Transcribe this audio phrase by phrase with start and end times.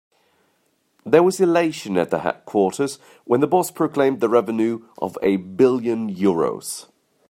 [1.05, 6.11] There was elation at the headquarters when the boss proclaimed the revenue of a billion
[6.15, 6.87] euros.